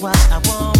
what 0.00 0.16
I 0.32 0.38
want. 0.48 0.79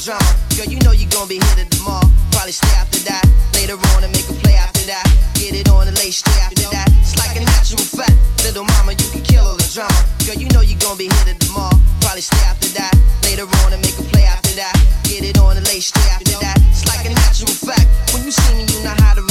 drunk. 0.00 0.24
Girl, 0.56 0.64
you 0.64 0.80
know 0.80 0.92
you 0.92 1.06
gon' 1.12 1.28
be 1.28 1.36
hit 1.36 1.58
at 1.60 1.68
the 1.68 1.80
mall. 1.84 2.04
Probably 2.32 2.52
stay 2.52 2.72
after 2.80 3.00
that. 3.04 3.24
Later 3.52 3.76
on 3.92 4.04
and 4.04 4.12
make 4.12 4.24
a 4.28 4.36
play 4.40 4.56
after 4.56 4.80
that. 4.88 5.04
Get 5.36 5.52
it 5.52 5.68
on 5.68 5.88
and 5.88 5.96
lay 5.98 6.10
straight 6.10 6.40
after 6.40 6.64
that. 6.72 6.88
It's 7.04 7.16
like 7.20 7.36
a 7.36 7.44
natural 7.44 7.84
fact. 7.84 8.16
Little 8.44 8.64
mama, 8.64 8.96
you 8.96 9.08
can 9.12 9.20
kill 9.20 9.44
all 9.44 9.56
the 9.60 9.68
drama. 9.68 9.92
Girl, 10.24 10.40
you 10.40 10.48
know 10.56 10.64
you 10.64 10.76
gon' 10.80 10.96
be 10.96 11.04
hit 11.04 11.28
at 11.28 11.38
the 11.40 11.52
mall. 11.52 11.72
Probably 12.00 12.24
stay 12.24 12.40
after 12.48 12.68
that. 12.80 12.96
Later 13.24 13.44
on 13.60 13.76
and 13.76 13.82
make 13.84 13.98
a 14.00 14.04
play 14.08 14.24
after 14.24 14.56
that. 14.56 14.72
Get 15.04 15.24
it 15.24 15.36
on 15.38 15.56
and 15.56 15.66
lay 15.68 15.80
straight 15.80 16.08
after 16.08 16.36
that. 16.40 16.56
It's 16.72 16.88
like 16.88 17.04
a 17.04 17.12
natural 17.12 17.52
fact. 17.52 17.88
When 18.14 18.24
you 18.24 18.32
see 18.32 18.54
me, 18.56 18.64
you 18.72 18.80
know 18.80 18.96
how 19.04 19.14
to 19.14 19.29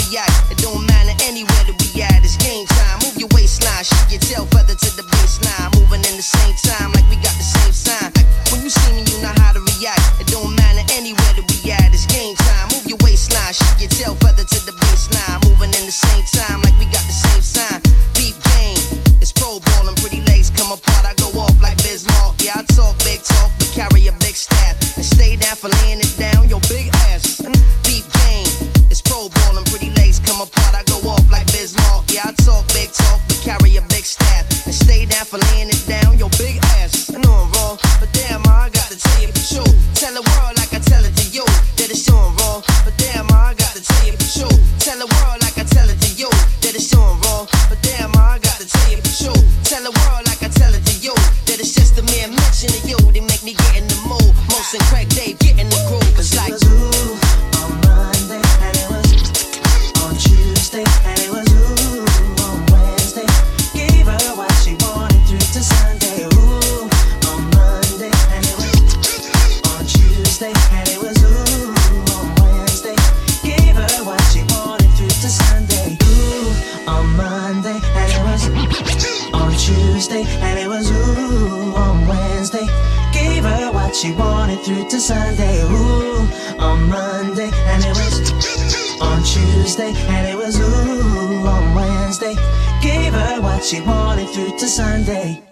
And 80.11 80.57
it 80.57 80.67
was 80.67 80.89
ooh 80.89 81.75
on 81.75 82.07
Wednesday. 82.07 82.65
Gave 83.13 83.43
her 83.43 83.71
what 83.71 83.95
she 83.95 84.11
wanted 84.11 84.59
through 84.61 84.89
to 84.89 84.99
Sunday, 84.99 85.61
ooh 85.61 86.27
on 86.57 86.89
Monday, 86.89 87.51
and 87.53 87.83
it 87.85 87.89
was 87.89 89.01
on 89.01 89.21
Tuesday, 89.23 89.93
and 89.93 90.27
it 90.27 90.35
was 90.35 90.59
ooh 90.59 91.45
on 91.45 91.75
Wednesday. 91.75 92.33
Gave 92.81 93.13
her 93.13 93.39
what 93.41 93.63
she 93.63 93.81
wanted 93.81 94.29
through 94.29 94.57
to 94.57 94.67
Sunday. 94.67 95.48